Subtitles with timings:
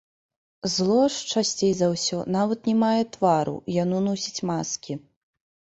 [0.75, 5.03] Зло ж, часцей за ўсё, нават не мае твару, яно носіць маскі.